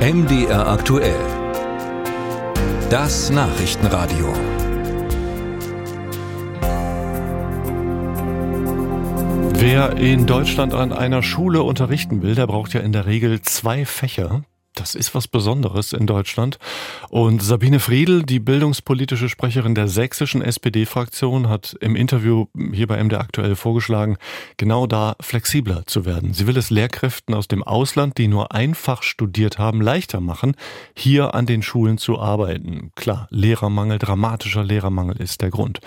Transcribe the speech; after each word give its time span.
MDR 0.00 0.66
aktuell. 0.66 1.20
Das 2.88 3.28
Nachrichtenradio. 3.28 4.32
Wer 9.52 9.98
in 9.98 10.24
Deutschland 10.24 10.72
an 10.72 10.94
einer 10.94 11.22
Schule 11.22 11.62
unterrichten 11.62 12.22
will, 12.22 12.34
der 12.34 12.46
braucht 12.46 12.72
ja 12.72 12.80
in 12.80 12.92
der 12.92 13.04
Regel 13.04 13.42
zwei 13.42 13.84
Fächer. 13.84 14.40
Das 14.74 14.94
ist 14.94 15.14
was 15.14 15.26
Besonderes 15.26 15.92
in 15.92 16.06
Deutschland. 16.06 16.58
Und 17.08 17.42
Sabine 17.42 17.80
Friedl, 17.80 18.22
die 18.22 18.38
bildungspolitische 18.38 19.28
Sprecherin 19.28 19.74
der 19.74 19.88
sächsischen 19.88 20.42
SPD-Fraktion, 20.42 21.48
hat 21.48 21.76
im 21.80 21.96
Interview 21.96 22.46
hier 22.72 22.86
bei 22.86 23.02
MD 23.02 23.14
aktuell 23.14 23.56
vorgeschlagen, 23.56 24.16
genau 24.56 24.86
da 24.86 25.16
flexibler 25.20 25.86
zu 25.86 26.04
werden. 26.04 26.34
Sie 26.34 26.46
will 26.46 26.56
es 26.56 26.70
Lehrkräften 26.70 27.34
aus 27.34 27.48
dem 27.48 27.64
Ausland, 27.64 28.16
die 28.16 28.28
nur 28.28 28.52
einfach 28.52 29.02
studiert 29.02 29.58
haben, 29.58 29.80
leichter 29.80 30.20
machen, 30.20 30.54
hier 30.94 31.34
an 31.34 31.46
den 31.46 31.62
Schulen 31.62 31.98
zu 31.98 32.20
arbeiten. 32.20 32.92
Klar, 32.94 33.26
Lehrermangel, 33.30 33.98
dramatischer 33.98 34.62
Lehrermangel 34.62 35.16
ist 35.20 35.42
der 35.42 35.50
Grund. 35.50 35.80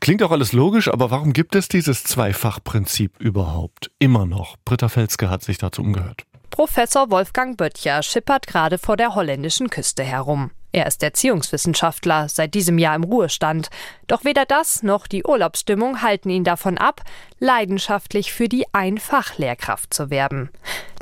Klingt 0.00 0.22
auch 0.22 0.32
alles 0.32 0.52
logisch, 0.52 0.88
aber 0.88 1.10
warum 1.10 1.32
gibt 1.32 1.54
es 1.54 1.68
dieses 1.68 2.02
Zweifachprinzip 2.04 3.12
überhaupt? 3.20 3.90
Immer 3.98 4.26
noch. 4.26 4.56
Britta 4.64 4.88
Felske 4.88 5.30
hat 5.30 5.42
sich 5.42 5.58
dazu 5.58 5.82
umgehört. 5.82 6.26
Professor 6.50 7.10
Wolfgang 7.10 7.56
Böttcher 7.56 8.02
schippert 8.02 8.46
gerade 8.46 8.78
vor 8.78 8.96
der 8.96 9.14
holländischen 9.14 9.70
Küste 9.70 10.02
herum. 10.02 10.50
Er 10.72 10.86
ist 10.86 11.02
Erziehungswissenschaftler, 11.02 12.28
seit 12.28 12.54
diesem 12.54 12.78
Jahr 12.78 12.94
im 12.96 13.04
Ruhestand. 13.04 13.70
Doch 14.06 14.24
weder 14.24 14.44
das 14.44 14.82
noch 14.82 15.06
die 15.06 15.24
Urlaubsstimmung 15.24 16.02
halten 16.02 16.28
ihn 16.28 16.44
davon 16.44 16.76
ab, 16.76 17.00
leidenschaftlich 17.38 18.32
für 18.32 18.48
die 18.48 18.66
Einfachlehrkraft 18.72 19.94
zu 19.94 20.10
werben. 20.10 20.50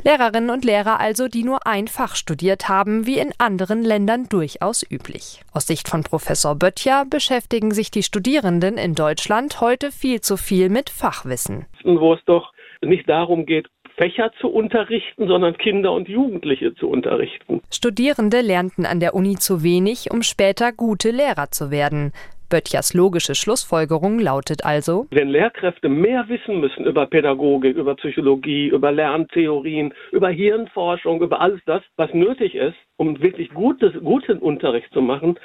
Lehrerinnen 0.05 0.49
und 0.49 0.63
Lehrer 0.63 0.99
also, 0.99 1.27
die 1.27 1.43
nur 1.43 1.65
ein 1.67 1.87
Fach 1.87 2.15
studiert 2.15 2.69
haben, 2.69 3.05
wie 3.05 3.17
in 3.17 3.33
anderen 3.37 3.83
Ländern 3.83 4.29
durchaus 4.29 4.85
üblich. 4.89 5.41
Aus 5.51 5.67
Sicht 5.67 5.89
von 5.89 6.03
Professor 6.03 6.55
Böttcher 6.55 7.05
beschäftigen 7.09 7.71
sich 7.71 7.91
die 7.91 8.03
Studierenden 8.03 8.77
in 8.77 8.95
Deutschland 8.95 9.59
heute 9.61 9.91
viel 9.91 10.21
zu 10.21 10.37
viel 10.37 10.69
mit 10.69 10.89
Fachwissen. 10.89 11.65
Wo 11.83 12.13
es 12.13 12.23
doch 12.25 12.53
nicht 12.81 13.09
darum 13.09 13.45
geht, 13.45 13.67
Fächer 13.97 14.31
zu 14.39 14.49
unterrichten, 14.49 15.27
sondern 15.27 15.57
Kinder 15.57 15.93
und 15.93 16.07
Jugendliche 16.07 16.75
zu 16.75 16.89
unterrichten. 16.89 17.61
Studierende 17.71 18.41
lernten 18.41 18.85
an 18.85 18.99
der 18.99 19.13
Uni 19.13 19.35
zu 19.35 19.63
wenig, 19.63 20.11
um 20.11 20.21
später 20.21 20.71
gute 20.71 21.11
Lehrer 21.11 21.51
zu 21.51 21.71
werden. 21.71 22.11
Böttchers 22.49 22.93
logische 22.93 23.33
Schlussfolgerung 23.33 24.19
lautet 24.19 24.65
also, 24.65 25.07
wenn 25.09 25.29
Lehrkräfte 25.29 25.89
mehr 25.89 26.25
wissen 26.27 26.59
müssen 26.59 26.85
über 26.85 27.07
Pädagogik, 27.07 27.75
über 27.75 27.95
Psychologie, 27.95 28.67
über 28.67 28.91
Lerntheorien, 28.91 29.93
über 30.11 30.29
Hirnforschung, 30.29 31.21
über 31.21 31.41
alles 31.41 31.61
das, 31.65 31.81
was 31.95 32.13
nötig 32.13 32.53
ist, 32.53 32.77
um 32.97 33.21
wirklich 33.21 33.49
gutes, 33.49 33.93
guten 34.03 34.37
Unterricht 34.37 34.93
zu 34.93 35.01
machen, 35.01 35.39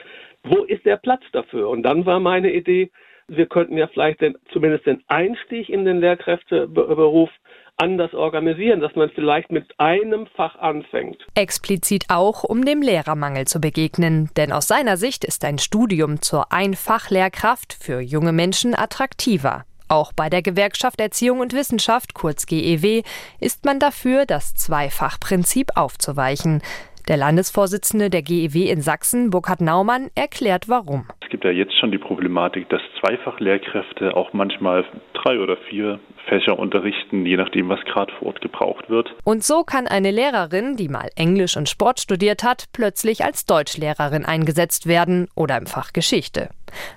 wo 0.44 0.64
ist 0.64 0.84
der 0.84 0.98
Platz 0.98 1.22
dafür? 1.32 1.68
Und 1.70 1.82
dann 1.82 2.04
war 2.04 2.20
meine 2.20 2.52
Idee, 2.52 2.90
wir 3.30 3.46
könnten 3.46 3.76
ja 3.76 3.86
vielleicht 3.86 4.20
den, 4.20 4.36
zumindest 4.52 4.86
den 4.86 5.02
Einstieg 5.06 5.68
in 5.68 5.84
den 5.84 6.00
Lehrkräfteberuf 6.00 7.30
anders 7.76 8.12
organisieren, 8.12 8.80
dass 8.80 8.94
man 8.94 9.10
vielleicht 9.10 9.50
mit 9.50 9.66
einem 9.78 10.26
Fach 10.26 10.56
anfängt. 10.56 11.16
Explizit 11.34 12.06
auch, 12.08 12.44
um 12.44 12.64
dem 12.64 12.82
Lehrermangel 12.82 13.46
zu 13.46 13.60
begegnen. 13.60 14.30
Denn 14.36 14.52
aus 14.52 14.68
seiner 14.68 14.96
Sicht 14.96 15.24
ist 15.24 15.44
ein 15.44 15.58
Studium 15.58 16.20
zur 16.20 16.52
Einfachlehrkraft 16.52 17.72
für 17.72 18.00
junge 18.00 18.32
Menschen 18.32 18.74
attraktiver. 18.74 19.64
Auch 19.88 20.12
bei 20.12 20.28
der 20.28 20.42
Gewerkschaft 20.42 21.00
Erziehung 21.00 21.40
und 21.40 21.52
Wissenschaft, 21.52 22.14
kurz 22.14 22.46
GEW, 22.46 23.02
ist 23.40 23.64
man 23.64 23.78
dafür, 23.80 24.26
das 24.26 24.54
Zweifachprinzip 24.54 25.70
aufzuweichen. 25.74 26.62
Der 27.08 27.16
Landesvorsitzende 27.16 28.10
der 28.10 28.22
GEW 28.22 28.70
in 28.70 28.82
Sachsen, 28.82 29.30
Burkhard 29.30 29.60
Naumann, 29.60 30.10
erklärt 30.14 30.68
warum. 30.68 31.06
Es 31.30 31.32
gibt 31.32 31.44
ja 31.44 31.52
jetzt 31.52 31.78
schon 31.78 31.92
die 31.92 31.98
Problematik, 31.98 32.68
dass 32.70 32.80
Zweifachlehrkräfte 32.98 34.16
auch 34.16 34.32
manchmal 34.32 34.84
drei 35.12 35.38
oder 35.38 35.56
vier 35.68 36.00
Fächer 36.28 36.58
unterrichten, 36.58 37.24
je 37.24 37.36
nachdem, 37.36 37.68
was 37.68 37.78
gerade 37.84 38.12
vor 38.14 38.26
Ort 38.26 38.40
gebraucht 38.40 38.90
wird. 38.90 39.14
Und 39.22 39.44
so 39.44 39.62
kann 39.62 39.86
eine 39.86 40.10
Lehrerin, 40.10 40.74
die 40.74 40.88
mal 40.88 41.08
Englisch 41.14 41.56
und 41.56 41.68
Sport 41.68 42.00
studiert 42.00 42.42
hat, 42.42 42.64
plötzlich 42.72 43.24
als 43.24 43.46
Deutschlehrerin 43.46 44.24
eingesetzt 44.24 44.88
werden 44.88 45.28
oder 45.36 45.56
im 45.56 45.66
Fach 45.66 45.92
Geschichte. 45.92 46.48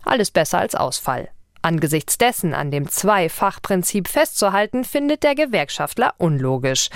Alles 0.03 0.31
besser 0.31 0.57
als 0.57 0.73
Ausfall. 0.73 1.29
Angesichts 1.61 2.17
dessen 2.17 2.55
an 2.55 2.71
dem 2.71 2.88
Zweifachprinzip 2.88 4.07
festzuhalten, 4.07 4.83
findet 4.83 5.21
der 5.21 5.35
Gewerkschaftler 5.35 6.15
unlogisch. 6.17 6.89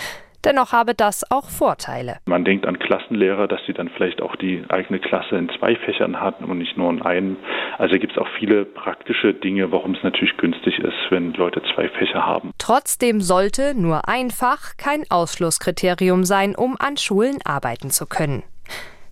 Dennoch 0.46 0.72
habe 0.72 0.94
das 0.94 1.30
auch 1.32 1.50
Vorteile. 1.50 2.18
Man 2.26 2.46
denkt 2.46 2.66
an 2.66 2.80
Klassenlehrer, 2.80 3.48
dass 3.48 3.60
sie 3.66 3.74
dann 3.74 3.90
vielleicht 3.90 4.22
auch 4.22 4.36
die 4.36 4.64
eigene 4.70 5.00
Klasse 5.00 5.36
in 5.36 5.50
zwei 5.58 5.76
Fächern 5.76 6.22
hatten 6.22 6.46
und 6.46 6.58
nicht 6.60 6.78
nur 6.78 6.90
in 6.90 7.02
einem. 7.02 7.38
Also 7.78 7.98
gibt 7.98 8.14
es 8.14 8.18
auch 8.18 8.28
viele 8.40 8.66
praktische 8.66 9.34
Dinge, 9.34 9.72
warum 9.72 9.96
es 9.96 10.04
natürlich 10.04 10.38
günstig 10.38 10.80
ist, 10.80 10.96
wenn 11.10 11.34
Leute 11.34 11.62
zwei 11.74 11.90
Fächer 11.90 12.26
haben. 12.26 12.52
Trotzdem 12.58 13.22
sollte 13.22 13.74
nur 13.76 14.08
ein 14.08 14.30
Fach 14.30 14.78
kein 14.78 15.04
Ausschlusskriterium 15.10 16.24
sein, 16.24 16.56
um 16.56 16.76
an 16.80 16.98
Schulen 16.98 17.40
arbeiten 17.44 17.90
zu 17.90 18.06
können. 18.06 18.44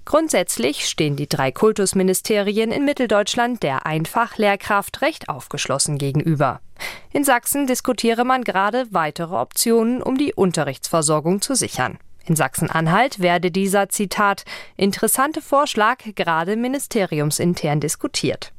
Grundsätzlich 0.06 0.86
stehen 0.86 1.16
die 1.16 1.28
drei 1.28 1.52
Kultusministerien 1.52 2.72
in 2.72 2.86
Mitteldeutschland 2.86 3.64
der 3.64 3.88
Einfachlehrkraft 3.88 5.02
recht 5.02 5.30
aufgeschlossen 5.30 5.98
gegenüber. 5.98 6.60
In 7.16 7.24
Sachsen 7.24 7.66
diskutiere 7.66 8.26
man 8.26 8.44
gerade 8.44 8.88
weitere 8.92 9.36
Optionen, 9.36 10.04
um 10.04 10.18
die 10.18 10.34
Unterrichtsversorgung 10.34 11.42
zu 11.42 11.56
sichern. 11.56 11.98
In 12.26 12.36
Sachsen-Anhalt 12.36 13.22
werde 13.22 13.52
dieser 13.52 13.88
Zitat 13.88 14.44
interessante 14.76 15.42
Vorschlag 15.42 16.00
gerade 16.16 16.58
ministeriumsintern 16.58 17.80
diskutiert. 17.80 18.52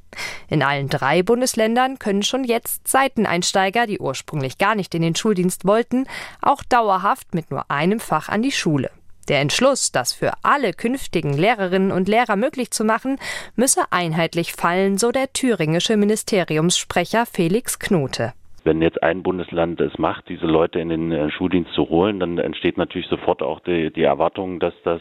In 0.49 0.62
allen 0.62 0.89
drei 0.89 1.22
Bundesländern 1.22 1.99
können 1.99 2.22
schon 2.22 2.45
jetzt 2.45 2.89
Seiteneinsteiger, 2.89 3.87
die 3.87 3.99
ursprünglich 3.99 4.56
gar 4.56 4.75
nicht 4.75 4.95
in 4.95 5.03
den 5.03 5.16
Schuldienst 5.16 5.66
wollten, 5.66 6.06
auch 6.41 6.62
dauerhaft 6.62 7.34
mit 7.34 7.50
nur 7.50 7.71
einem 7.71 8.00
Fach 8.00 8.31
an 8.31 8.41
die 8.41 8.53
Schule. 8.53 8.91
Der 9.28 9.41
Entschluss, 9.41 9.93
das 9.93 10.15
für 10.15 10.33
alle 10.41 10.72
künftigen 10.72 11.34
Lehrerinnen 11.34 11.93
und 11.93 12.09
Lehrer 12.09 12.37
möglich 12.37 12.71
zu 12.71 12.84
machen, 12.84 13.19
müsse 13.55 13.83
einheitlich 13.91 14.55
fallen, 14.55 14.97
so 14.97 15.12
der 15.12 15.31
thüringische 15.34 15.99
Ministeriumssprecher 15.99 17.27
Felix 17.27 17.78
Knote. 17.78 18.33
Wenn 18.66 18.82
jetzt 18.82 19.00
ein 19.00 19.22
Bundesland 19.22 19.81
es 19.81 19.97
macht, 19.97 20.28
diese 20.28 20.47
Leute 20.47 20.81
in 20.81 20.88
den 20.88 21.12
äh, 21.12 21.31
Schuldienst 21.31 21.72
zu 21.72 21.88
holen, 21.88 22.19
dann 22.19 22.38
entsteht 22.38 22.77
natürlich 22.77 23.06
sofort 23.06 23.41
auch 23.41 23.60
die, 23.60 23.93
die 23.93 24.03
Erwartung, 24.03 24.59
dass 24.59 24.75
das 24.82 25.00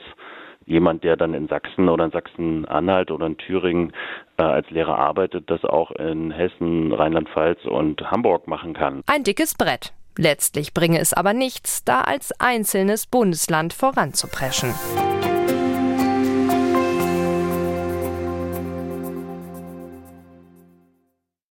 jemand, 0.67 1.03
der 1.03 1.17
dann 1.17 1.33
in 1.33 1.47
Sachsen 1.47 1.89
oder 1.89 2.05
in 2.05 2.11
Sachsen-Anhalt 2.11 3.09
oder 3.09 3.25
in 3.25 3.37
Thüringen 3.37 3.91
äh, 4.37 4.43
als 4.43 4.69
Lehrer 4.69 4.99
arbeitet, 4.99 5.49
das 5.49 5.65
auch 5.65 5.89
in 5.89 6.29
Hessen, 6.29 6.93
Rheinland-Pfalz 6.93 7.65
und 7.65 8.01
Hamburg 8.11 8.47
machen 8.47 8.75
kann. 8.75 9.01
Ein 9.07 9.23
dickes 9.23 9.55
Brett. 9.55 9.93
Letztlich 10.15 10.75
bringe 10.75 10.99
es 10.99 11.13
aber 11.13 11.33
nichts, 11.33 11.83
da 11.83 12.01
als 12.01 12.39
einzelnes 12.39 13.07
Bundesland 13.07 13.73
voranzupreschen. 13.73 14.75